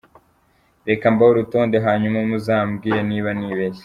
Reka 0.87 1.05
mbahe 1.13 1.31
urutonde, 1.31 1.77
hanyuma 1.85 2.17
muzambwire 2.29 3.01
niba 3.09 3.29
nibeshye. 3.39 3.79